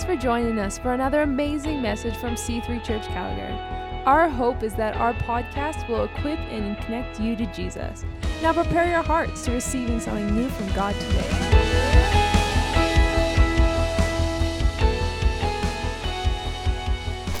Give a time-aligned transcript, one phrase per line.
[0.00, 3.52] Thanks for joining us for another amazing message from C3 Church Calgary.
[4.06, 8.06] Our hope is that our podcast will equip and connect you to Jesus.
[8.40, 11.28] Now prepare your hearts to receiving something new from God today.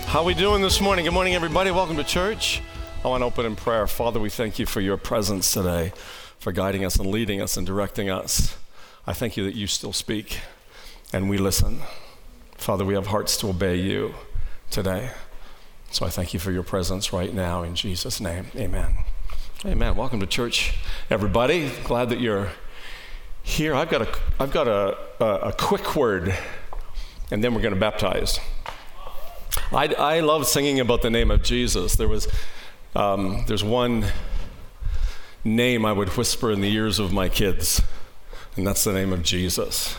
[0.08, 1.06] How are we doing this morning?
[1.06, 1.70] Good morning, everybody.
[1.70, 2.60] Welcome to church.
[3.02, 3.86] I want to open in prayer.
[3.86, 5.94] Father, we thank you for your presence today,
[6.38, 8.58] for guiding us and leading us and directing us.
[9.06, 10.40] I thank you that you still speak
[11.10, 11.80] and we listen.
[12.60, 14.14] Father, we have hearts to obey you
[14.70, 15.12] today.
[15.90, 18.48] So I thank you for your presence right now in Jesus' name.
[18.54, 18.96] Amen.
[19.64, 19.96] Amen.
[19.96, 20.74] Welcome to church,
[21.08, 21.70] everybody.
[21.84, 22.50] Glad that you're
[23.42, 23.74] here.
[23.74, 26.36] I've got a, I've got a, a, a quick word,
[27.30, 28.38] and then we're going to baptize.
[29.72, 31.96] I, I love singing about the name of Jesus.
[31.96, 32.28] There was,
[32.94, 34.04] um, there's one
[35.44, 37.80] name I would whisper in the ears of my kids,
[38.54, 39.96] and that's the name of Jesus.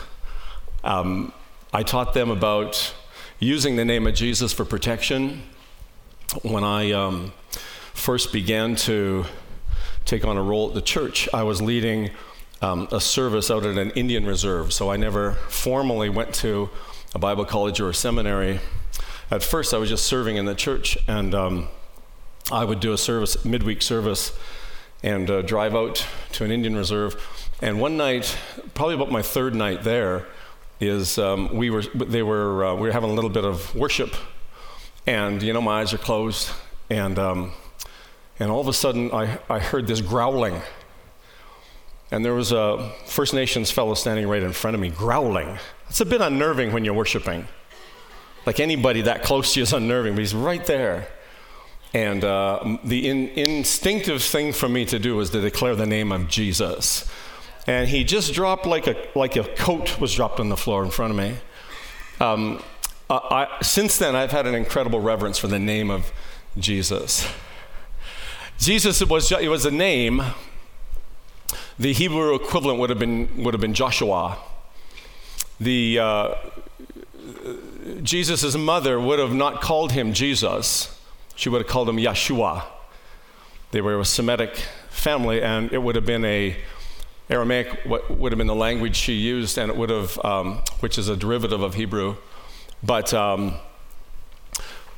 [0.84, 1.32] Um,
[1.74, 2.92] I taught them about
[3.38, 5.42] using the name of Jesus for protection.
[6.42, 7.32] When I um,
[7.94, 9.24] first began to
[10.04, 12.10] take on a role at the church, I was leading
[12.60, 14.74] um, a service out at an Indian reserve.
[14.74, 16.68] So I never formally went to
[17.14, 18.60] a Bible college or a seminary.
[19.30, 21.68] At first, I was just serving in the church, and um,
[22.50, 24.38] I would do a service, midweek service,
[25.02, 27.16] and uh, drive out to an Indian reserve.
[27.62, 28.36] And one night,
[28.74, 30.26] probably about my third night there,
[30.88, 34.14] is um, we were they were uh, we were having a little bit of worship,
[35.06, 36.50] and you know my eyes are closed,
[36.90, 37.52] and um,
[38.38, 40.60] and all of a sudden I, I heard this growling,
[42.10, 45.58] and there was a First Nations fellow standing right in front of me growling.
[45.88, 47.46] It's a bit unnerving when you're worshiping.
[48.44, 51.08] Like anybody that close to you is unnerving, but he's right there.
[51.94, 56.10] And uh, the in, instinctive thing for me to do was to declare the name
[56.10, 57.08] of Jesus
[57.66, 60.90] and he just dropped like a like a coat was dropped on the floor in
[60.90, 61.36] front of me.
[62.20, 62.62] Um,
[63.10, 66.12] I, since then, I've had an incredible reverence for the name of
[66.56, 67.28] Jesus.
[68.58, 70.22] Jesus was it was a name.
[71.78, 74.38] The Hebrew equivalent would have been would have been Joshua.
[75.60, 76.34] The uh,
[78.02, 80.98] Jesus' mother would have not called him Jesus.
[81.34, 82.64] She would have called him Yeshua.
[83.70, 84.56] They were a Semitic
[84.90, 86.56] family, and it would have been a
[87.32, 90.98] Aramaic what would have been the language she used, and it would have, um, which
[90.98, 92.16] is a derivative of Hebrew.
[92.82, 93.54] But, um,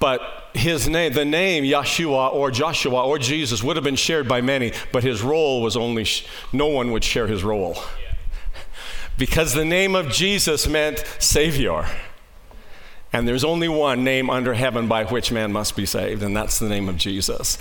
[0.00, 0.20] but
[0.52, 4.72] his name, the name Yeshua or Joshua or Jesus would have been shared by many,
[4.92, 7.76] but his role was only, sh- no one would share his role.
[9.16, 11.86] Because the name of Jesus meant Savior.
[13.14, 16.58] And there's only one name under heaven by which man must be saved, and that's
[16.58, 17.58] the name of Jesus.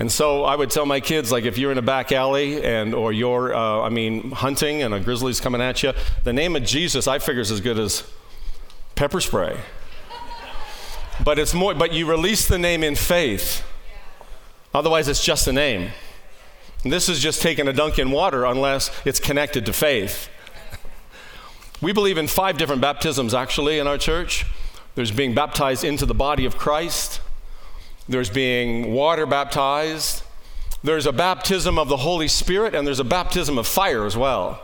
[0.00, 2.92] And so I would tell my kids, like, if you're in a back alley and
[2.92, 5.92] or you're, uh, I mean, hunting and a grizzly's coming at you,
[6.24, 8.02] the name of Jesus I figure is as good as
[8.96, 9.56] pepper spray.
[11.24, 11.72] but it's more.
[11.72, 13.64] But you release the name in faith.
[14.74, 15.92] Otherwise, it's just a name.
[16.82, 20.28] And this is just taking a dunk in water unless it's connected to faith.
[21.80, 24.44] we believe in five different baptisms actually in our church.
[24.96, 27.20] There's being baptized into the body of Christ.
[28.08, 30.22] There's being water baptized.
[30.82, 34.62] There's a baptism of the Holy Spirit, and there's a baptism of fire as well.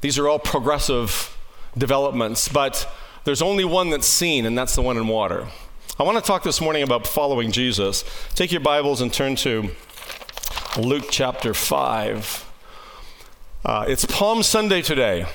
[0.00, 1.36] These are all progressive
[1.76, 2.90] developments, but
[3.24, 5.46] there's only one that's seen, and that's the one in water.
[6.00, 8.04] I want to talk this morning about following Jesus.
[8.34, 9.68] Take your Bibles and turn to
[10.78, 12.50] Luke chapter 5.
[13.66, 15.26] Uh, it's Palm Sunday today.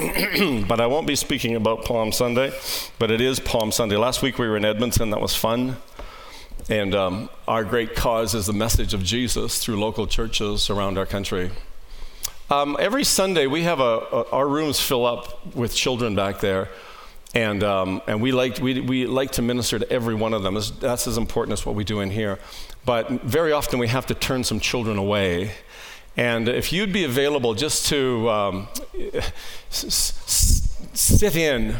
[0.66, 2.54] but I won't be speaking about Palm Sunday,
[2.98, 3.96] but it is Palm Sunday.
[3.96, 5.76] Last week we were in Edmonton, that was fun.
[6.70, 11.04] And um, our great cause is the message of Jesus through local churches around our
[11.04, 11.50] country.
[12.48, 16.70] Um, every Sunday we have a, a, our rooms fill up with children back there.
[17.34, 20.58] And, um, and we, like, we, we like to minister to every one of them.
[20.80, 22.38] That's as important as what we do in here.
[22.86, 25.52] But very often we have to turn some children away
[26.16, 28.68] and if you'd be available just to um,
[29.70, 31.76] sit in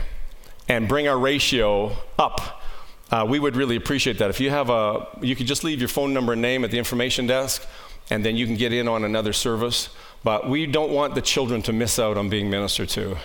[0.69, 2.63] and bring our ratio up,
[3.11, 4.31] uh, we would really appreciate that.
[4.31, 6.79] If you have a, you could just leave your phone number and name at the
[6.79, 7.67] information desk,
[8.09, 9.89] and then you can get in on another service.
[10.23, 13.17] But we don't want the children to miss out on being ministered to.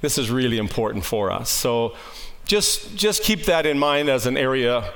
[0.00, 1.50] This is really important for us.
[1.50, 1.94] So
[2.46, 4.92] just, just keep that in mind as an area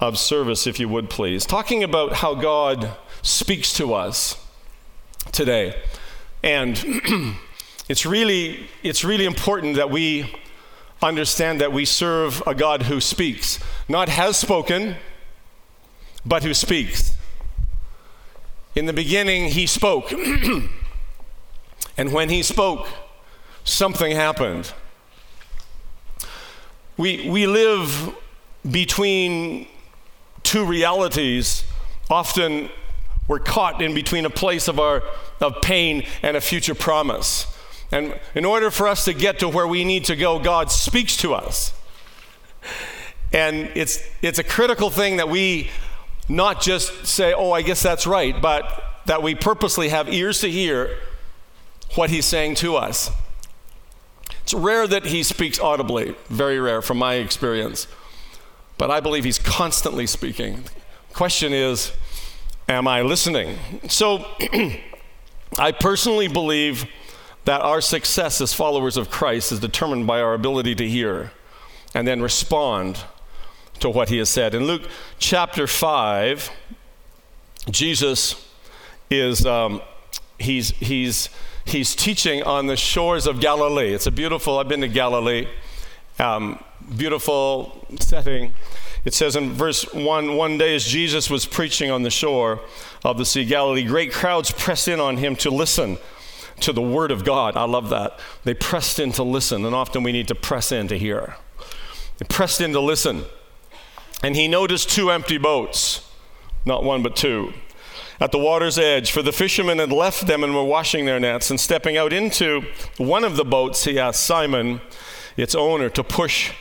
[0.00, 1.46] of service, if you would please.
[1.46, 4.36] Talking about how God speaks to us
[5.32, 5.80] today.
[6.42, 6.82] And
[7.88, 10.34] it's really, it's really important that we
[11.02, 13.58] understand that we serve a God who speaks,
[13.88, 14.96] not has spoken,
[16.24, 17.16] but who speaks.
[18.74, 20.12] In the beginning, he spoke.
[21.96, 22.88] and when he spoke,
[23.64, 24.72] something happened.
[26.96, 28.14] we, we live
[28.70, 29.68] between
[30.42, 31.64] two realities.
[32.10, 32.70] Often
[33.28, 35.02] we're caught in between a place of, our,
[35.40, 37.46] of pain and a future promise.
[37.90, 41.16] And in order for us to get to where we need to go, God speaks
[41.18, 41.72] to us.
[43.32, 45.70] And it's, it's a critical thing that we
[46.28, 50.50] not just say, oh, I guess that's right, but that we purposely have ears to
[50.50, 50.96] hear
[51.94, 53.10] what He's saying to us.
[54.42, 57.86] It's rare that He speaks audibly, very rare from my experience.
[58.78, 60.64] But I believe He's constantly speaking.
[61.12, 61.92] Question is,
[62.68, 63.58] am I listening?
[63.88, 64.26] So
[65.58, 66.86] I personally believe
[67.44, 71.32] that our success as followers of Christ is determined by our ability to hear
[71.94, 73.04] and then respond
[73.78, 74.54] to what he has said.
[74.54, 74.82] In Luke
[75.18, 76.50] chapter 5,
[77.70, 78.48] Jesus
[79.10, 79.80] is, um,
[80.38, 81.28] he's, he's,
[81.64, 83.94] he's teaching on the shores of Galilee.
[83.94, 85.46] It's a beautiful, I've been to Galilee,
[86.18, 86.62] um,
[86.96, 88.52] beautiful setting.
[89.06, 92.60] It says in verse 1 One day as Jesus was preaching on the shore
[93.04, 95.96] of the Sea of Galilee, great crowds pressed in on him to listen
[96.60, 97.56] to the Word of God.
[97.56, 98.18] I love that.
[98.42, 101.36] They pressed in to listen, and often we need to press in to hear.
[102.18, 103.24] They pressed in to listen.
[104.24, 106.10] And he noticed two empty boats,
[106.64, 107.52] not one but two,
[108.18, 111.48] at the water's edge, for the fishermen had left them and were washing their nets.
[111.48, 112.64] And stepping out into
[112.96, 114.80] one of the boats, he asked Simon,
[115.36, 116.52] its owner, to push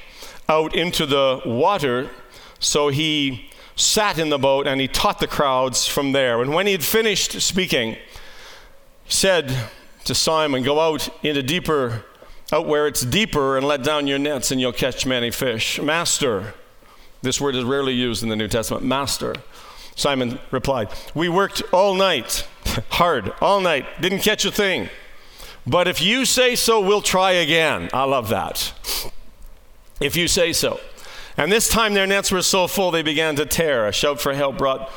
[0.48, 2.12] out into the water.
[2.60, 6.42] So he sat in the boat and he taught the crowds from there.
[6.42, 7.94] And when he had finished speaking,
[9.04, 9.56] he said,
[10.06, 12.06] to Simon, Go out into deeper,
[12.54, 15.81] out where it's deeper, and let down your nets, and you'll catch many fish.
[15.81, 16.54] Master,
[17.22, 18.84] this word is rarely used in the New Testament.
[18.84, 19.36] Master.
[19.96, 22.48] Simon replied, We worked all night,
[22.90, 24.90] hard, all night, didn't catch a thing.
[25.68, 27.90] But if you say so, we'll try again.
[27.92, 28.74] I love that.
[30.00, 30.80] If you say so.
[31.38, 33.88] And this time their nets were so full they began to tear.
[33.88, 34.90] A shout for help brought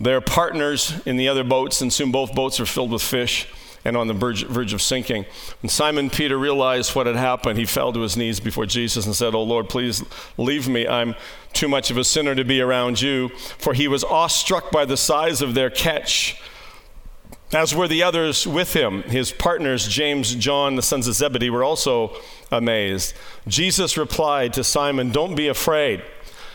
[0.00, 3.46] their partners in the other boats, and soon both boats were filled with fish
[3.84, 5.24] and on the verge, verge, of sinking.
[5.62, 9.14] When Simon Peter realized what had happened, he fell to his knees before Jesus and
[9.14, 10.02] said, Oh Lord, please
[10.36, 10.86] leave me.
[10.86, 11.14] I'm
[11.52, 13.30] too much of a sinner to be around you.
[13.58, 16.40] For he was awestruck by the size of their catch,
[17.52, 19.02] as were the others with him.
[19.04, 22.16] His partners, James, John, the sons of Zebedee, were also
[22.50, 23.14] amazed.
[23.48, 26.02] Jesus replied to Simon, Don't be afraid.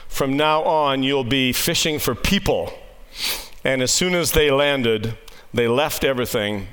[0.07, 2.74] From now on, you'll be fishing for people.
[3.63, 5.18] And as soon as they landed,
[5.53, 6.68] they left everything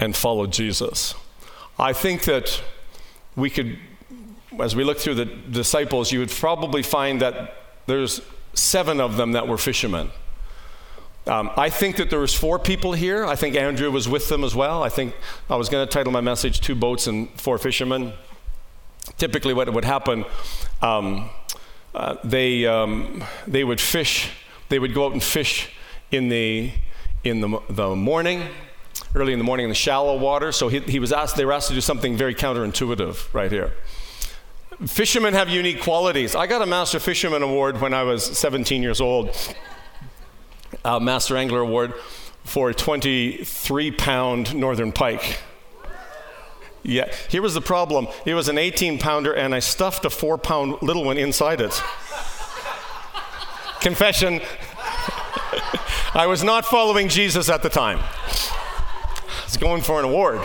[0.00, 1.14] and followed Jesus.
[1.78, 2.62] I think that
[3.36, 3.78] we could,
[4.58, 7.54] as we look through the disciples, you would probably find that
[7.86, 8.22] there's
[8.54, 10.10] seven of them that were fishermen.
[11.28, 13.26] Um, I think that there was four people here.
[13.26, 14.82] I think Andrew was with them as well.
[14.82, 15.14] I think
[15.50, 18.12] I was going to title my message "Two Boats and Four Fishermen."
[19.16, 20.24] Typically, what would happen,
[20.82, 21.30] um,
[21.94, 24.30] uh, they um, they would fish.
[24.68, 25.70] They would go out and fish
[26.10, 26.72] in the
[27.24, 28.48] in the, the morning
[29.14, 30.52] early in the morning in the shallow water.
[30.52, 33.74] So he, he was asked, they were asked to do something very counterintuitive right here.
[34.86, 36.36] Fishermen have unique qualities.
[36.36, 39.36] I got a Master Fisherman Award when I was 17 years old,
[40.96, 41.92] a Master Angler Award
[42.44, 45.38] for a 23 pound northern pike.
[46.82, 48.08] Yeah, here was the problem.
[48.24, 51.82] It was an 18 pounder, and I stuffed a four pound little one inside it.
[53.80, 54.40] Confession
[56.14, 58.00] I was not following Jesus at the time.
[59.44, 60.40] He's going for an award.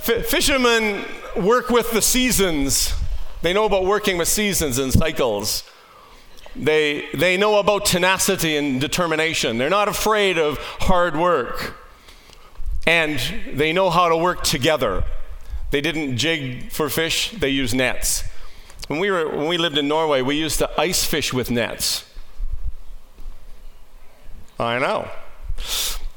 [0.00, 1.04] Fishermen
[1.36, 2.94] work with the seasons.
[3.42, 5.62] They know about working with seasons and cycles.
[6.56, 9.58] They, they know about tenacity and determination.
[9.58, 11.76] They're not afraid of hard work.
[12.86, 13.20] And
[13.54, 15.04] they know how to work together.
[15.70, 18.24] They didn't jig for fish, they used nets.
[18.88, 22.04] When we, were, when we lived in Norway, we used to ice fish with nets.
[24.58, 25.08] I know.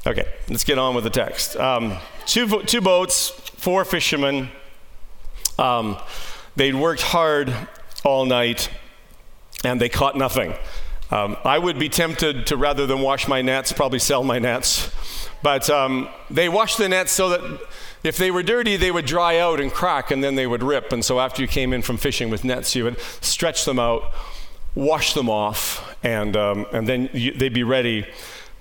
[0.06, 1.56] Okay, let's get on with the text.
[1.56, 4.50] Um, two, two boats, four fishermen.
[5.58, 5.96] Um,
[6.56, 7.54] they'd worked hard
[8.04, 8.68] all night
[9.64, 10.54] and they caught nothing.
[11.10, 14.90] Um, I would be tempted to, rather than wash my nets, probably sell my nets.
[15.42, 17.60] But um, they washed the nets so that
[18.02, 20.92] if they were dirty, they would dry out and crack and then they would rip.
[20.92, 24.12] And so after you came in from fishing with nets, you would stretch them out,
[24.74, 28.06] wash them off, and, um, and then you, they'd be ready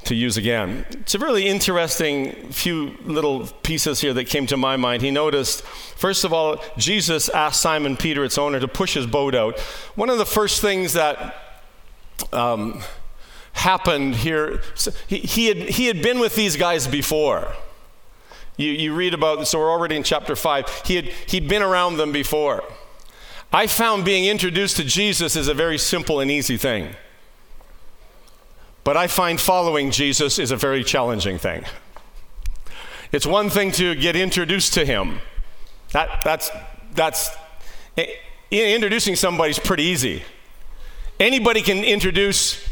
[0.06, 0.86] to use again.
[0.92, 5.02] It's a really interesting few little pieces here that came to my mind.
[5.02, 9.36] He noticed, first of all, Jesus asked Simon Peter, its owner, to push his boat
[9.36, 9.60] out.
[9.96, 11.36] One of the first things that
[12.32, 12.82] um,
[13.54, 14.62] happened here,
[15.08, 17.54] he, he, had, he had been with these guys before.
[18.58, 20.84] You, you read about, so we're already in chapter 5.
[20.86, 22.64] He had, he'd been around them before.
[23.52, 26.96] I found being introduced to Jesus is a very simple and easy thing.
[28.84, 31.64] But I find following Jesus is a very challenging thing.
[33.12, 35.20] It's one thing to get introduced to him.
[35.92, 36.50] That, that's,
[36.94, 37.30] that's,
[38.52, 40.24] introducing somebody's pretty easy.
[41.20, 42.68] Anybody can introduce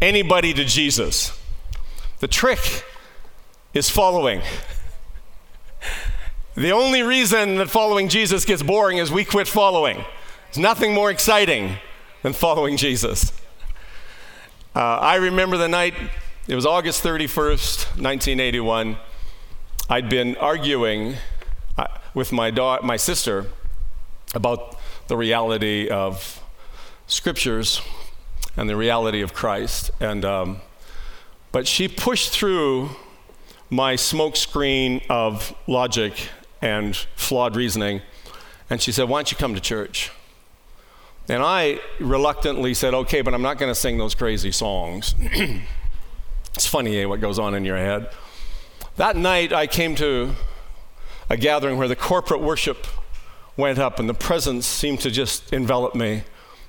[0.00, 1.38] anybody to Jesus.
[2.20, 2.84] The trick
[3.74, 4.42] is following.
[6.54, 9.96] The only reason that following Jesus gets boring is we quit following.
[9.96, 11.78] There's nothing more exciting
[12.22, 13.32] than following Jesus.
[14.74, 15.92] Uh, I remember the night,
[16.48, 18.96] it was August 31st, 1981.
[19.90, 21.16] I'd been arguing
[21.76, 23.48] uh, with my, da- my sister
[24.34, 26.42] about the reality of
[27.06, 27.82] scriptures
[28.56, 29.90] and the reality of Christ.
[30.00, 30.62] And, um,
[31.52, 32.92] but she pushed through
[33.68, 36.30] my smokescreen of logic
[36.62, 38.00] and flawed reasoning,
[38.70, 40.10] and she said, Why don't you come to church?
[41.28, 45.14] And I reluctantly said, okay, but I'm not going to sing those crazy songs.
[46.54, 48.10] it's funny eh, what goes on in your head.
[48.96, 50.32] That night, I came to
[51.30, 52.86] a gathering where the corporate worship
[53.56, 56.24] went up and the presence seemed to just envelop me.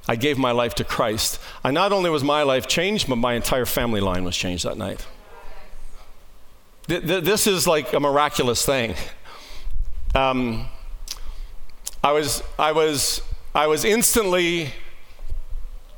[0.07, 1.39] I gave my life to Christ.
[1.63, 4.77] And not only was my life changed, but my entire family line was changed that
[4.77, 5.05] night.
[6.87, 8.95] This is like a miraculous thing.
[10.13, 10.67] Um,
[12.03, 13.21] I was, I was
[13.55, 14.71] I was instantly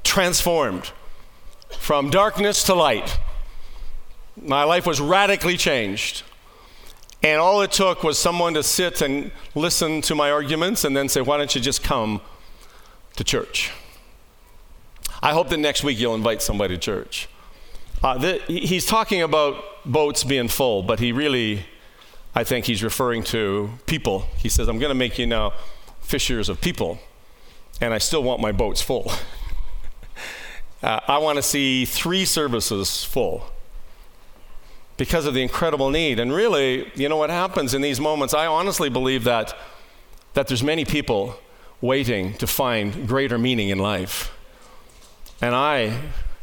[0.04, 0.92] transformed
[1.80, 3.18] from darkness to light.
[4.36, 6.24] My life was radically changed.
[7.24, 11.08] And all it took was someone to sit and listen to my arguments and then
[11.08, 12.20] say, Why don't you just come
[13.16, 13.72] to church?
[15.24, 17.30] I hope that next week you'll invite somebody to church.
[18.04, 21.66] Uh, the, he's talking about boats being full, but he really,
[22.36, 24.28] I think he's referring to people.
[24.38, 25.54] He says, I'm going to make you now
[26.02, 27.00] fishers of people
[27.82, 29.12] and I still want my boats full.
[30.84, 33.46] uh, I want to see three services full
[34.98, 36.20] because of the incredible need.
[36.20, 38.34] And really, you know what happens in these moments?
[38.34, 39.58] I honestly believe that,
[40.34, 41.38] that there's many people
[41.82, 44.32] waiting to find greater meaning in life.
[45.42, 46.00] And I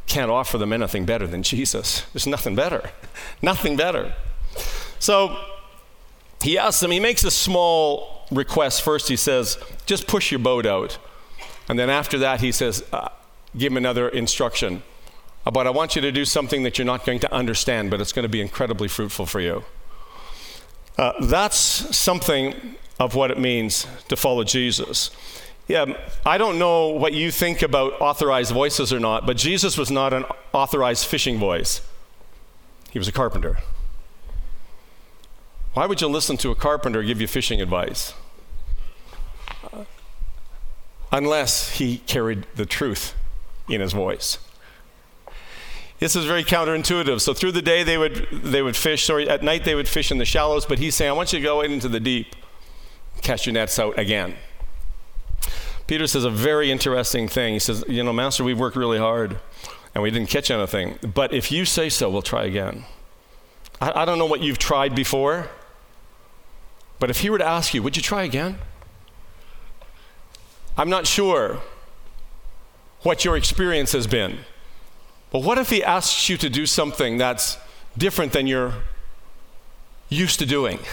[0.06, 2.02] can't offer them anything better than Jesus.
[2.12, 2.90] There's nothing better.
[3.42, 4.14] nothing better.
[4.98, 5.36] So
[6.42, 8.82] he asks them, he makes a small request.
[8.82, 10.98] First, he says, just push your boat out.
[11.72, 13.08] And then after that, he says, uh,
[13.56, 14.82] give him another instruction.
[15.50, 18.12] But I want you to do something that you're not going to understand, but it's
[18.12, 19.64] going to be incredibly fruitful for you.
[20.98, 25.12] Uh, that's something of what it means to follow Jesus.
[25.66, 29.90] Yeah, I don't know what you think about authorized voices or not, but Jesus was
[29.90, 31.80] not an authorized fishing voice.
[32.90, 33.60] He was a carpenter.
[35.72, 38.12] Why would you listen to a carpenter give you fishing advice?
[41.12, 43.14] Unless he carried the truth
[43.68, 44.38] in his voice.
[45.98, 47.20] This is very counterintuitive.
[47.20, 50.10] So through the day they would they would fish, sorry, at night they would fish
[50.10, 52.34] in the shallows, but he's saying, I want you to go into the deep,
[53.20, 54.34] cast your nets out again.
[55.86, 57.52] Peter says a very interesting thing.
[57.52, 59.38] He says, You know, Master, we've worked really hard
[59.94, 60.98] and we didn't catch anything.
[61.14, 62.84] But if you say so, we'll try again.
[63.80, 65.50] I, I don't know what you've tried before,
[66.98, 68.58] but if he were to ask you, would you try again?
[70.76, 71.60] I'm not sure
[73.02, 74.38] what your experience has been.
[75.30, 77.58] But what if he asks you to do something that's
[77.96, 78.74] different than you're
[80.08, 80.78] used to doing?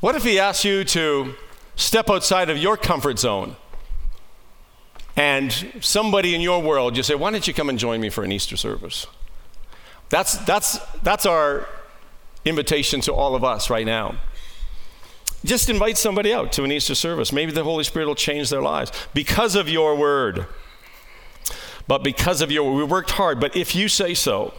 [0.00, 1.34] What if he asks you to
[1.76, 3.56] step outside of your comfort zone
[5.14, 8.24] and somebody in your world, you say, Why don't you come and join me for
[8.24, 9.06] an Easter service?
[10.08, 11.68] That's, that's, that's our
[12.46, 14.16] invitation to all of us right now.
[15.44, 17.32] Just invite somebody out to an Easter service.
[17.32, 20.46] Maybe the Holy Spirit will change their lives because of your word.
[21.86, 23.40] But because of your, we worked hard.
[23.40, 24.54] But if you say so,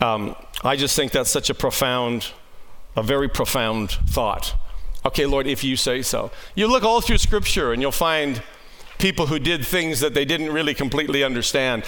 [0.00, 2.28] um, I just think that's such a profound,
[2.96, 4.54] a very profound thought.
[5.04, 6.30] Okay, Lord, if you say so.
[6.54, 8.42] You look all through Scripture and you'll find
[8.98, 11.84] people who did things that they didn't really completely understand.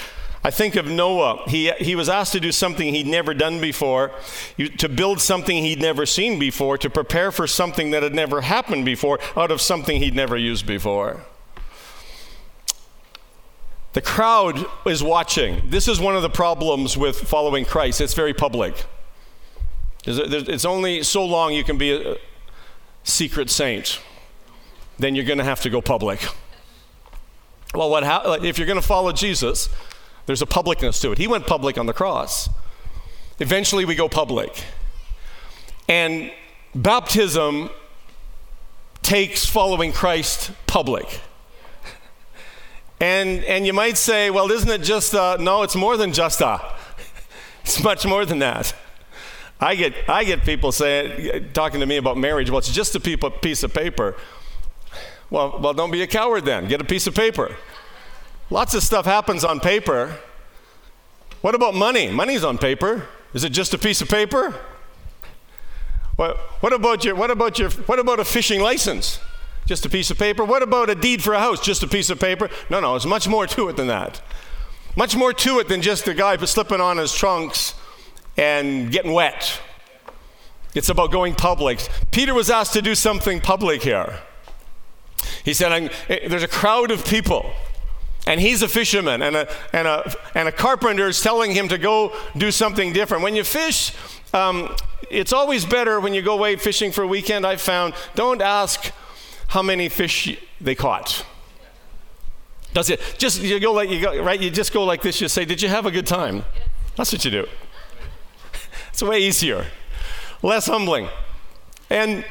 [0.49, 1.43] I think of Noah.
[1.47, 4.13] He, he was asked to do something he'd never done before,
[4.79, 8.87] to build something he'd never seen before, to prepare for something that had never happened
[8.87, 11.21] before out of something he'd never used before.
[13.93, 15.69] The crowd is watching.
[15.69, 18.01] This is one of the problems with following Christ.
[18.01, 18.87] It's very public.
[20.07, 22.17] It's only so long you can be a
[23.05, 24.01] secret saint.
[24.99, 26.27] Then you're going to have to go public.
[27.75, 29.69] Well, what ha- if you're going to follow Jesus,
[30.29, 31.17] there's a publicness to it.
[31.17, 32.51] He went public on the cross.
[33.39, 34.63] Eventually, we go public.
[35.89, 36.31] And
[36.75, 37.71] baptism
[39.01, 41.23] takes following Christ public.
[43.01, 46.43] And, and you might say, well, isn't it just a, no, it's more than just
[46.43, 46.75] uh, a.
[47.63, 48.75] It's much more than that.
[49.59, 53.01] I get, I get people saying, talking to me about marriage, well, it's just a
[53.01, 54.15] piece of paper.
[55.31, 56.69] Well, well, don't be a coward then.
[56.69, 57.57] Get a piece of paper.
[58.51, 60.19] Lots of stuff happens on paper.
[61.41, 62.11] What about money?
[62.11, 63.07] Money's on paper.
[63.35, 64.55] Is it just a piece of paper?
[66.17, 69.21] What, what about your, what about your, what about a fishing license?
[69.67, 70.45] Just a piece of paper?
[70.45, 71.61] What about a deed for a house?
[71.61, 72.49] Just a piece of paper?
[72.71, 74.21] No, no, there's much more to it than that.
[74.97, 77.75] Much more to it than just a guy slipping on his trunks
[78.37, 79.61] and getting wet.
[80.75, 81.87] It's about going public.
[82.11, 84.21] Peter was asked to do something public here.
[85.45, 87.53] He said, eh, There's a crowd of people,
[88.29, 91.79] and he's a fisherman, and a, and a, and a carpenter is telling him to
[91.79, 93.23] go do something different.
[93.23, 93.95] When you fish,
[94.35, 94.77] um,
[95.11, 98.93] it's always better when you go away fishing for a weekend, I've found, don't ask
[99.47, 101.25] how many fish they caught.
[102.75, 104.39] Does it just you go like you go right?
[104.39, 105.23] You just go like this.
[105.23, 106.45] You say, "Did you have a good time?"
[106.97, 107.47] That's what you do.
[108.91, 109.65] It's way easier,
[110.43, 111.09] less humbling,
[111.89, 112.27] and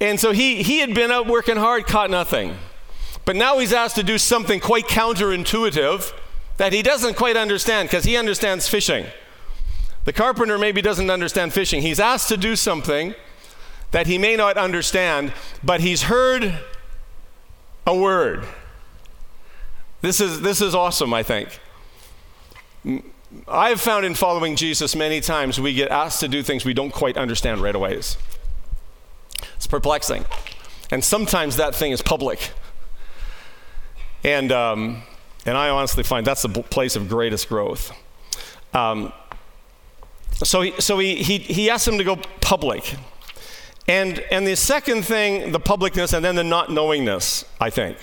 [0.00, 2.56] and so he he had been out working hard, caught nothing,
[3.30, 6.12] but now he's asked to do something quite counterintuitive
[6.56, 9.06] that he doesn't quite understand because he understands fishing.
[10.04, 11.80] The carpenter maybe doesn't understand fishing.
[11.80, 13.14] He's asked to do something
[13.92, 15.32] that he may not understand,
[15.62, 16.58] but he's heard
[17.86, 18.44] a word.
[20.00, 21.60] This is, this is awesome, I think.
[23.46, 26.92] I've found in following Jesus many times we get asked to do things we don't
[26.92, 27.92] quite understand right away.
[27.94, 28.16] It's
[29.68, 30.24] perplexing.
[30.90, 32.50] And sometimes that thing is public.
[34.24, 35.02] And, um,
[35.46, 37.92] and I honestly find that's the place of greatest growth.
[38.74, 39.12] Um,
[40.32, 42.94] so he, so he, he, he asked him to go public.
[43.88, 47.96] And, and the second thing, the publicness, and then the not knowingness, I think.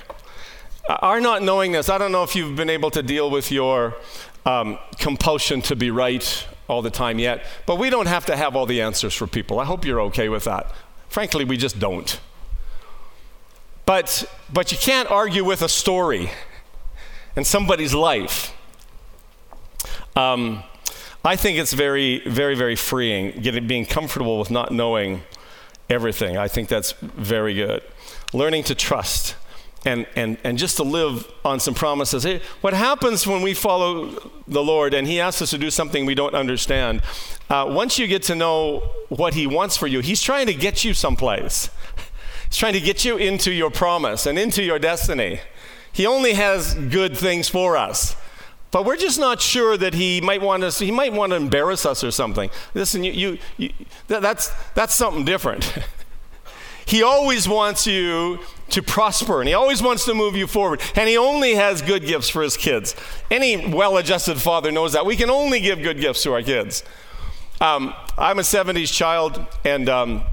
[0.90, 3.96] Our not knowingness, I don't know if you've been able to deal with your
[4.46, 8.56] um, compulsion to be right all the time yet, but we don't have to have
[8.56, 9.60] all the answers for people.
[9.60, 10.72] I hope you're okay with that.
[11.10, 12.20] Frankly, we just don't.
[13.88, 16.30] But, but you can't argue with a story
[17.38, 18.54] and somebody's life.
[20.14, 20.62] Um,
[21.24, 25.22] I think it's very, very, very freeing, getting, being comfortable with not knowing
[25.90, 26.36] everything.
[26.36, 27.82] I think that's very good.
[28.34, 29.38] Learning to trust
[29.86, 32.24] and, and, and just to live on some promises.
[32.24, 36.06] Hey, what happens when we follow the Lord and He asks us to do something
[36.06, 37.04] we don't understand?
[37.50, 40.84] Uh, once you get to know what He wants for you, He's trying to get
[40.84, 41.70] you someplace.
[42.48, 45.42] He's trying to get you into your promise and into your destiny.
[45.92, 48.16] He only has good things for us.
[48.72, 51.86] But we're just not sure that he might want us, he might want to embarrass
[51.86, 52.50] us or something.
[52.74, 53.72] Listen, you, you, you
[54.08, 55.74] that, that's, that's something different.
[56.86, 60.82] he always wants you to prosper and he always wants to move you forward.
[60.96, 62.96] And he only has good gifts for his kids.
[63.32, 65.06] Any well adjusted father knows that.
[65.06, 66.84] We can only give good gifts to our kids.
[67.60, 70.24] Um, I'm a 70s child, and um,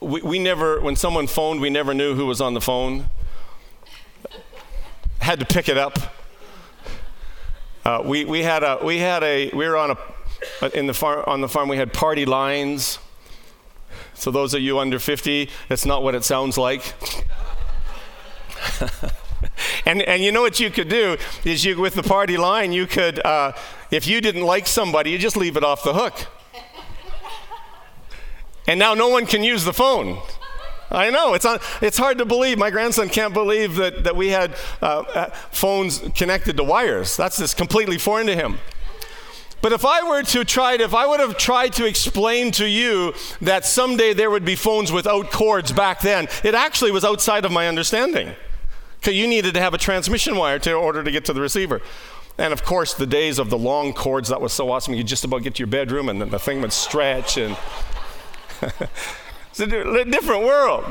[0.00, 3.06] we, we never, when someone phoned, we never knew who was on the phone.
[5.20, 5.98] Had to pick it up
[7.84, 9.96] uh, we, we had a we had a we were on
[10.62, 12.98] a in the farm on the farm we had party lines.
[14.14, 16.92] So those of you under 50, that's not what it sounds like.
[19.86, 22.86] and and you know what you could do is you with the party line you
[22.86, 23.52] could uh,
[23.90, 26.26] if you didn't like somebody you just leave it off the hook.
[28.70, 30.16] And now no one can use the phone.
[30.92, 31.44] I know, it's,
[31.82, 32.56] it's hard to believe.
[32.56, 37.16] My grandson can't believe that, that we had uh, uh, phones connected to wires.
[37.16, 38.58] That's just completely foreign to him.
[39.60, 42.64] But if I were to try to, if I would have tried to explain to
[42.64, 47.44] you that someday there would be phones without cords back then, it actually was outside
[47.44, 48.36] of my understanding.
[49.00, 51.40] Because you needed to have a transmission wire to, in order to get to the
[51.40, 51.82] receiver.
[52.38, 54.94] And of course, the days of the long cords, that was so awesome.
[54.94, 57.56] You just about get to your bedroom and then the thing would stretch and.
[59.50, 60.84] It's a different world.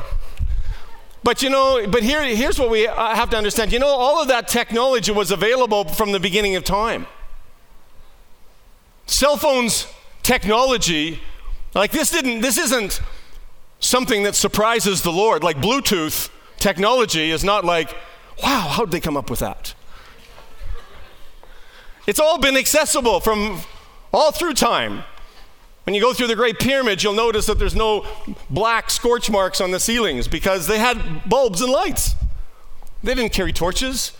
[1.22, 3.72] But you know, but here, here's what we uh, have to understand.
[3.72, 7.06] You know, all of that technology was available from the beginning of time.
[9.06, 9.86] Cell phones
[10.22, 11.20] technology,
[11.74, 13.00] like this didn't, this isn't
[13.80, 15.42] something that surprises the Lord.
[15.42, 17.92] Like Bluetooth technology is not like,
[18.42, 19.74] wow, how did they come up with that?
[22.06, 23.60] It's all been accessible from
[24.12, 25.04] all through time.
[25.84, 28.06] When you go through the Great Pyramid, you'll notice that there's no
[28.48, 32.14] black scorch marks on the ceilings because they had bulbs and lights.
[33.02, 34.12] They didn't carry torches.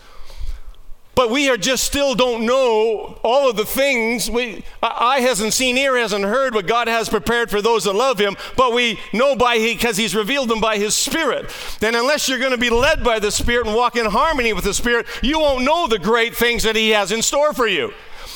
[1.21, 4.31] But we are just still don't know all of the things.
[4.31, 8.19] We, eye hasn't seen, ear hasn't heard what God has prepared for those that love
[8.19, 8.37] Him.
[8.57, 11.51] But we know by He because He's revealed them by His Spirit.
[11.81, 14.65] Then, unless you're going to be led by the Spirit and walk in harmony with
[14.65, 17.93] the Spirit, you won't know the great things that He has in store for you.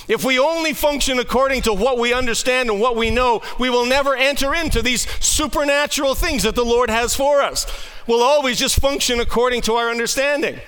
[0.08, 3.86] If we only function according to what we understand and what we know, we will
[3.86, 7.66] never enter into these supernatural things that the Lord has for us.
[8.06, 10.60] We'll always just function according to our understanding.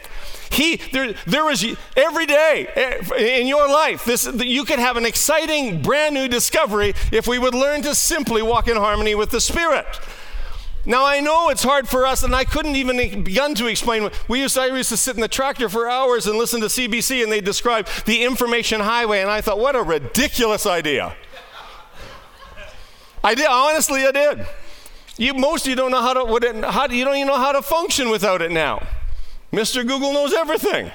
[0.51, 5.05] He, there, there is every day eh, in your life, this, you could have an
[5.05, 9.40] exciting, brand new discovery if we would learn to simply walk in harmony with the
[9.40, 9.87] Spirit.
[10.87, 14.09] Now I know it's hard for us, and I couldn't even begin to explain.
[14.29, 16.68] We used to, I used to sit in the tractor for hours and listen to
[16.68, 21.16] CBC, and they describe the information highway, and I thought, what a ridiculous idea.
[23.25, 24.46] I did honestly, I did.
[25.16, 26.25] You, most of you don't know how to.
[26.25, 28.87] What it, how, you don't even know how to function without it now.
[29.53, 29.87] Mr.
[29.87, 30.92] Google knows everything.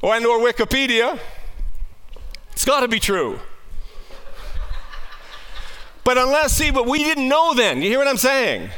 [0.00, 1.18] Or I know Wikipedia.
[2.52, 3.38] It's got to be true.
[6.04, 7.82] But unless, see, but we didn't know then.
[7.82, 8.70] You hear what I'm saying?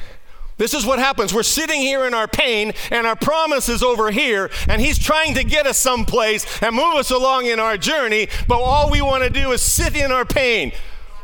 [0.59, 1.33] This is what happens.
[1.33, 5.35] We're sitting here in our pain, and our promise is over here, and He's trying
[5.35, 9.23] to get us someplace and move us along in our journey, but all we want
[9.23, 10.73] to do is sit in our pain.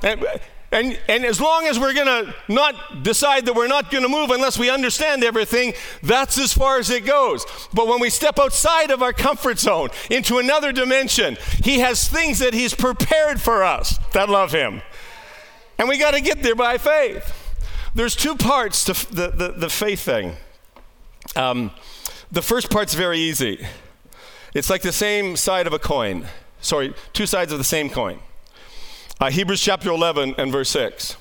[0.02, 0.24] And,
[0.70, 4.08] and, and as long as we're going to not decide that we're not going to
[4.08, 7.44] move unless we understand everything, that's as far as it goes.
[7.72, 12.38] But when we step outside of our comfort zone into another dimension, He has things
[12.38, 14.82] that He's prepared for us that love Him.
[15.78, 17.43] And we got to get there by faith.
[17.94, 20.34] There's two parts to the, the, the faith thing.
[21.36, 21.70] Um,
[22.30, 23.64] the first part's very easy.
[24.52, 26.26] It's like the same side of a coin.
[26.60, 28.18] Sorry, two sides of the same coin.
[29.20, 31.16] Uh, Hebrews chapter 11 and verse 6.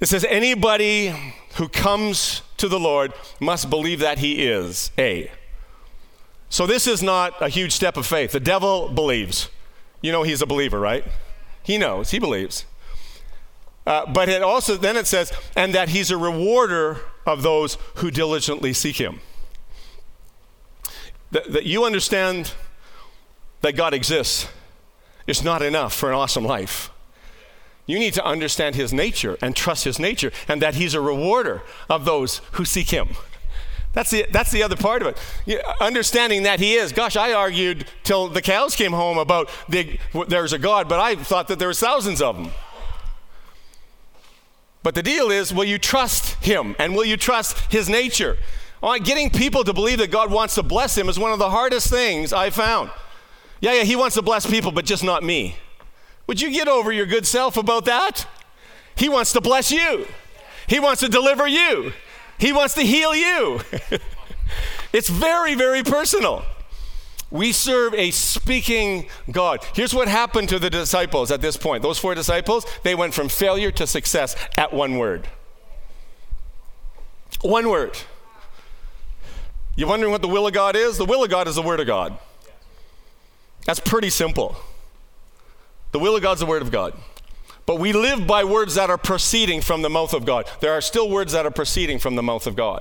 [0.00, 1.14] It says, Anybody
[1.54, 5.30] who comes to the Lord must believe that he is A.
[6.50, 8.32] So this is not a huge step of faith.
[8.32, 9.48] The devil believes.
[10.02, 11.04] You know he's a believer, right?
[11.62, 12.66] He knows, he believes.
[13.86, 18.10] Uh, but it also, then it says, and that he's a rewarder of those who
[18.10, 19.20] diligently seek him.
[21.30, 22.52] That, that you understand
[23.60, 24.48] that God exists
[25.26, 26.90] is not enough for an awesome life.
[27.86, 31.62] You need to understand his nature and trust his nature and that he's a rewarder
[31.88, 33.10] of those who seek him.
[33.92, 35.64] That's the, that's the other part of it.
[35.80, 36.92] Understanding that he is.
[36.92, 41.14] Gosh, I argued till the cows came home about the, there's a God, but I
[41.14, 42.50] thought that there was thousands of them.
[44.86, 48.38] But the deal is, will you trust him and will you trust his nature?
[49.02, 51.90] Getting people to believe that God wants to bless him is one of the hardest
[51.90, 52.92] things I found.
[53.60, 55.56] Yeah, yeah, he wants to bless people, but just not me.
[56.28, 58.28] Would you get over your good self about that?
[58.94, 60.06] He wants to bless you,
[60.68, 61.92] he wants to deliver you,
[62.38, 63.62] he wants to heal you.
[64.92, 66.44] it's very, very personal.
[67.30, 69.64] We serve a speaking God.
[69.74, 71.82] Here's what happened to the disciples at this point.
[71.82, 75.28] Those four disciples, they went from failure to success at one word.
[77.42, 77.98] One word.
[79.76, 80.96] You're wondering what the will of God is?
[80.96, 82.18] The will of God is the Word of God.
[83.66, 84.56] That's pretty simple.
[85.92, 86.94] The will of God is the Word of God.
[87.66, 90.48] But we live by words that are proceeding from the mouth of God.
[90.60, 92.80] There are still words that are proceeding from the mouth of God.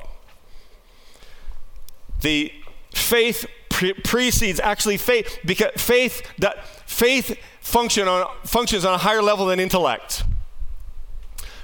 [2.22, 2.54] The
[2.94, 9.22] faith pre- precedes actually faith because faith that faith function on, functions on a higher
[9.22, 10.24] level than intellect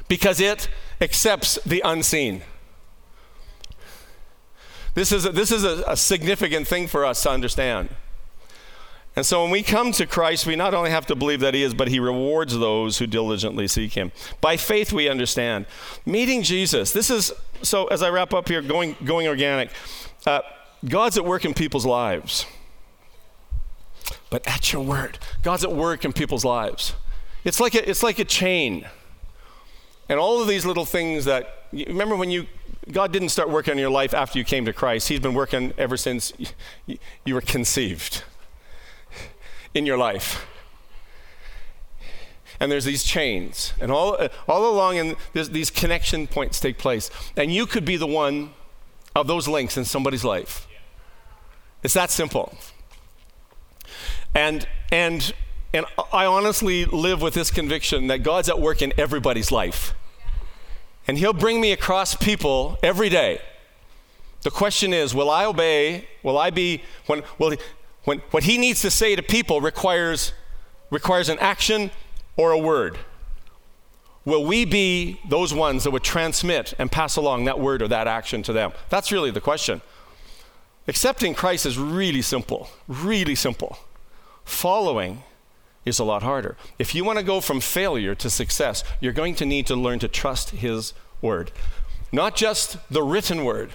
[0.09, 0.67] because it
[0.99, 2.41] accepts the unseen.
[4.93, 7.87] This is a, this is a, a significant thing for us to understand.
[9.15, 11.63] And so when we come to Christ, we not only have to believe that He
[11.63, 14.11] is, but He rewards those who diligently seek Him.
[14.41, 15.65] By faith, we understand.
[16.05, 16.91] Meeting Jesus.
[16.91, 19.69] This is, so as I wrap up here, going, going organic,
[20.25, 20.41] uh,
[20.87, 22.45] God's at work in people's lives.
[24.29, 26.93] But at your word, God's at work in people's lives.
[27.43, 28.87] It's like a, it's like a chain.
[30.09, 32.47] And all of these little things that, remember when you,
[32.91, 35.07] God didn't start working on your life after you came to Christ.
[35.07, 36.33] He's been working ever since
[36.87, 38.23] you were conceived
[39.73, 40.47] in your life.
[42.59, 44.15] And there's these chains, and all,
[44.47, 47.09] all along, and these connection points take place.
[47.35, 48.53] And you could be the one
[49.15, 50.67] of those links in somebody's life.
[51.83, 52.55] It's that simple.
[54.33, 55.33] And, and,
[55.73, 59.93] and I honestly live with this conviction that God's at work in everybody's life.
[61.07, 63.41] And He'll bring me across people every day.
[64.43, 66.07] The question is, will I obey?
[66.23, 67.55] Will I be, when, will,
[68.05, 70.33] when, what he needs to say to people requires,
[70.89, 71.91] requires an action
[72.37, 72.97] or a word.
[74.25, 78.07] Will we be those ones that would transmit and pass along that word or that
[78.07, 78.71] action to them?
[78.89, 79.81] That's really the question.
[80.87, 83.77] Accepting Christ is really simple, really simple.
[84.45, 85.23] Following
[85.85, 86.57] is a lot harder.
[86.79, 89.99] If you want to go from failure to success, you're going to need to learn
[89.99, 91.51] to trust His word.
[92.11, 93.71] Not just the written word,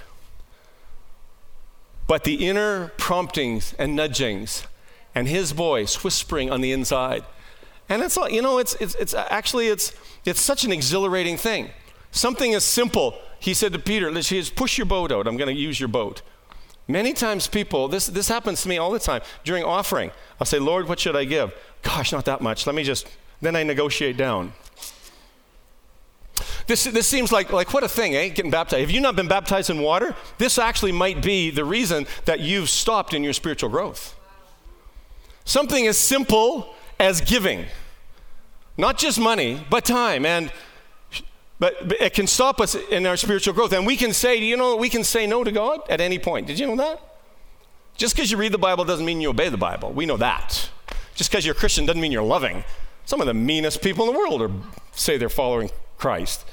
[2.06, 4.64] but the inner promptings and nudgings
[5.14, 7.24] and His voice whispering on the inside.
[7.88, 9.92] And it's, you know, it's, it's, it's actually, it's,
[10.24, 11.70] it's such an exhilarating thing.
[12.10, 15.26] Something as simple, he said to Peter, let's push your boat out.
[15.26, 16.22] I'm going to use your boat.
[16.88, 20.58] Many times people, this, this happens to me all the time, during offering, I'll say,
[20.58, 21.52] Lord, what should I give?
[21.82, 22.66] Gosh, not that much.
[22.66, 23.08] Let me just,
[23.40, 24.52] then I negotiate down.
[26.66, 28.28] This, this seems like, like what a thing, eh?
[28.28, 28.80] Getting baptized.
[28.80, 30.14] Have you not been baptized in water?
[30.38, 34.16] This actually might be the reason that you've stopped in your spiritual growth.
[35.44, 37.66] Something as simple as giving,
[38.76, 40.26] not just money, but time.
[40.26, 40.52] And
[41.58, 43.72] but, but, it can stop us in our spiritual growth.
[43.72, 46.46] And we can say, you know, we can say no to God at any point.
[46.46, 47.00] Did you know that?
[47.96, 49.92] Just because you read the Bible doesn't mean you obey the Bible.
[49.92, 50.68] We know that.
[51.14, 52.62] Just because you're a Christian doesn't mean you're loving.
[53.06, 54.50] Some of the meanest people in the world are,
[54.92, 56.44] say they're following Christ.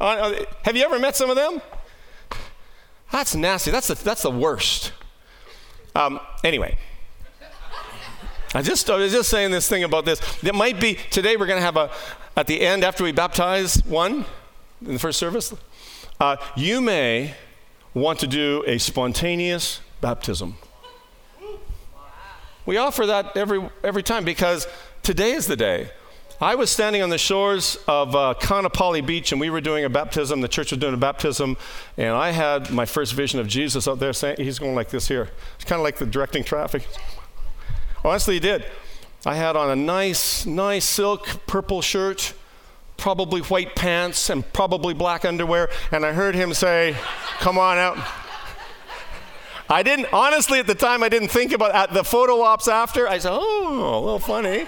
[0.00, 1.60] Uh, uh, have you ever met some of them?
[3.10, 3.70] That's nasty.
[3.70, 4.92] That's the, that's the worst.
[5.96, 6.78] Um, anyway,
[8.54, 10.20] I just I was just saying this thing about this.
[10.42, 11.36] It might be today.
[11.36, 11.90] We're going to have a
[12.36, 14.24] at the end after we baptize one
[14.84, 15.54] in the first service.
[16.18, 17.34] Uh, you may
[17.94, 20.56] want to do a spontaneous baptism.
[22.66, 24.66] We offer that every, every time because
[25.02, 25.90] today is the day.
[26.40, 29.90] I was standing on the shores of uh, Kaanapali Beach and we were doing a
[29.90, 30.40] baptism.
[30.40, 31.56] The church was doing a baptism,
[31.98, 35.06] and I had my first vision of Jesus out there saying, He's going like this
[35.08, 35.28] here.
[35.56, 36.86] It's kind of like the directing traffic.
[38.04, 38.64] Honestly, he did.
[39.26, 42.32] I had on a nice, nice silk purple shirt,
[42.96, 46.96] probably white pants, and probably black underwear, and I heard him say,
[47.40, 47.98] Come on out.
[49.68, 53.06] I didn't, honestly, at the time, I didn't think about at the photo ops after.
[53.06, 54.66] I said, oh, a little funny.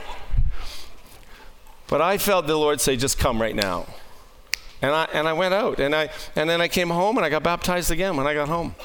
[1.88, 3.86] But I felt the Lord say, just come right now.
[4.80, 5.80] And I, and I went out.
[5.80, 8.48] And, I, and then I came home and I got baptized again when I got
[8.48, 8.76] home.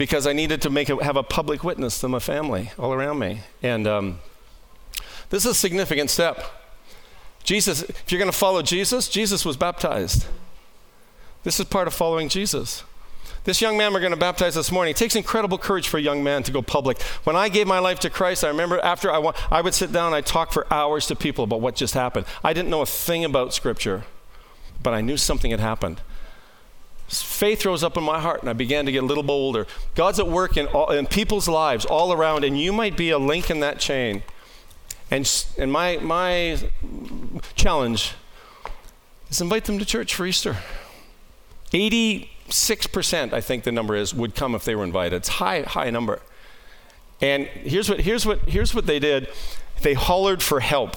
[0.00, 3.18] Because I needed to make a, have a public witness to my family all around
[3.18, 3.40] me.
[3.62, 4.20] And um,
[5.28, 6.42] this is a significant step.
[7.44, 10.24] Jesus, if you're going to follow Jesus, Jesus was baptized.
[11.42, 12.82] This is part of following Jesus.
[13.44, 16.02] This young man we're going to baptize this morning, it takes incredible courage for a
[16.02, 17.02] young man to go public.
[17.24, 20.14] When I gave my life to Christ, I remember after I, I would sit down
[20.14, 22.24] I'd talk for hours to people about what just happened.
[22.42, 24.04] I didn't know a thing about Scripture,
[24.82, 26.00] but I knew something had happened.
[27.10, 29.66] Faith rose up in my heart, and I began to get a little bolder.
[29.94, 33.18] God's at work in, all, in people's lives all around, and you might be a
[33.18, 34.22] link in that chain.
[35.10, 36.58] And, and my, my
[37.56, 38.14] challenge
[39.28, 40.56] is invite them to church for Easter.
[41.72, 45.16] 80 6%, I think the number is, would come if they were invited.
[45.16, 46.20] It's high, high number.
[47.20, 49.28] And here's what, here's what, here's what they did
[49.82, 50.96] they hollered for help.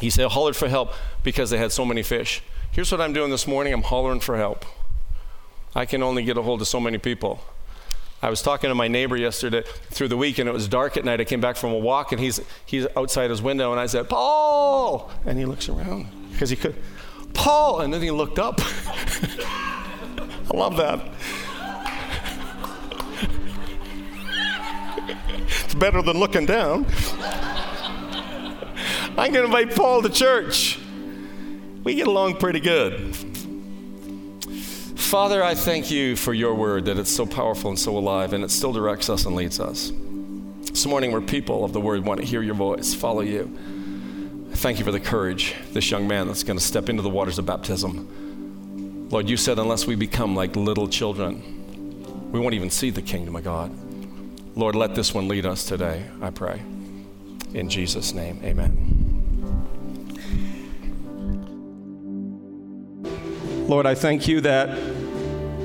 [0.00, 0.92] He said, hollered for help
[1.24, 2.42] because they had so many fish.
[2.70, 4.64] Here's what I'm doing this morning I'm hollering for help.
[5.78, 7.38] I can only get a hold of so many people.
[8.20, 11.04] I was talking to my neighbor yesterday through the week, and it was dark at
[11.04, 11.20] night.
[11.20, 14.08] I came back from a walk, and he's, he's outside his window, and I said,
[14.08, 15.08] Paul!
[15.24, 16.74] And he looks around because he could,
[17.32, 17.82] Paul!
[17.82, 18.56] And then he looked up.
[18.60, 21.00] I love that.
[25.64, 26.86] it's better than looking down.
[29.10, 30.80] I'm going to invite Paul to church.
[31.84, 33.37] We get along pretty good.
[35.08, 38.44] Father, I thank you for your word that it's so powerful and so alive and
[38.44, 39.90] it still directs us and leads us.
[40.60, 43.50] This morning, we're people of the word, want to hear your voice, follow you.
[44.56, 47.38] Thank you for the courage, this young man that's going to step into the waters
[47.38, 51.42] of baptism Lord, you said, unless we become like little children,
[52.30, 53.72] we won't even see the kingdom of God.
[54.54, 56.60] Lord, let this one lead us today, I pray.
[57.54, 58.97] In Jesus' name, amen.
[63.68, 64.70] Lord, I thank you that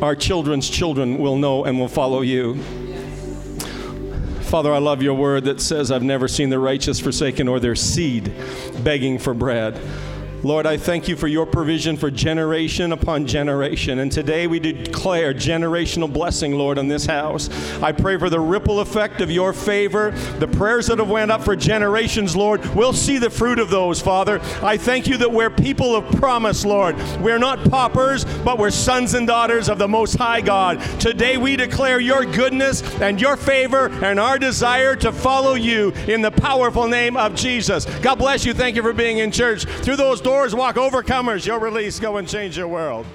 [0.02, 2.62] our children's children will know and will follow you.
[4.42, 7.76] Father, I love your word that says, I've never seen the righteous forsaken or their
[7.76, 8.34] seed
[8.84, 9.80] begging for bread.
[10.44, 14.00] Lord, I thank you for your provision for generation upon generation.
[14.00, 17.50] And today we declare generational blessing, Lord, on this house.
[17.82, 20.12] I pray for the ripple effect of your favor.
[20.40, 24.02] The prayers that have went up for generations, Lord, we'll see the fruit of those,
[24.02, 24.42] Father.
[24.62, 26.98] I thank you that we're people of promise, Lord.
[27.22, 30.82] We're not paupers, but we're sons and daughters of the Most High God.
[31.00, 36.22] Today we declare your goodness and your favor and our desire to follow you in
[36.22, 37.86] the powerful name of Jesus.
[38.02, 38.54] God bless you.
[38.54, 39.64] Thank you for being in church.
[39.64, 41.46] Through those doors, walk overcomers.
[41.46, 43.06] Your release, go and change your world.